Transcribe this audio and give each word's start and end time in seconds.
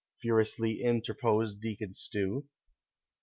furiously 0.19 0.81
interposed 0.81 1.61
Deacon 1.61 1.93
Stew. 1.93 2.47